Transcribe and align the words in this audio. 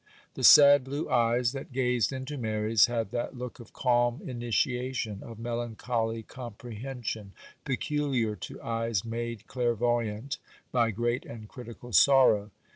The 0.33 0.43
sad, 0.43 0.83
blue 0.83 1.07
eyes 1.11 1.51
that 1.51 1.71
gazed 1.71 2.11
into 2.11 2.35
Mary's 2.35 2.87
had 2.87 3.11
that 3.11 3.37
look 3.37 3.59
of 3.59 3.71
calm 3.71 4.19
initiation, 4.27 5.21
of 5.21 5.37
melancholy 5.37 6.23
comprehension, 6.23 7.33
peculiar 7.65 8.35
to 8.37 8.59
eyes 8.63 9.05
made 9.05 9.45
clairvoyant 9.45 10.39
by 10.71 10.89
'great 10.89 11.27
and 11.27 11.47
critical' 11.47 11.93
sorrow. 11.93 12.49